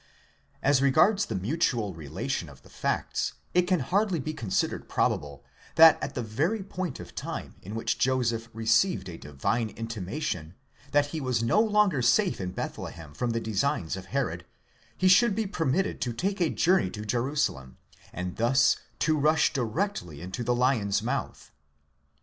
[0.63, 6.01] As regards the mutual relation of the facts, it can hardly be considered probable, that
[6.01, 10.55] at the very point of time in which Joseph received a divine intimation,
[10.91, 14.43] that he was no longer safe in Bethlehem from the designs of Herod,
[14.97, 17.77] he should be permitted to take a journey to Jerusalem,
[18.11, 21.51] and thus to rush directly into the lion's mouth.